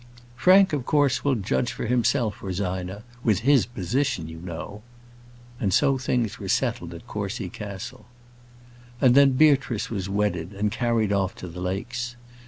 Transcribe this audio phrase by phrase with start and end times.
[0.35, 4.81] "Frank, of course, will judge for himself, Rosina; with his position, you know!"
[5.59, 8.07] And so things were settled at Courcy Castle.
[8.99, 12.15] And then Beatrice was wedded and carried off to the Lakes.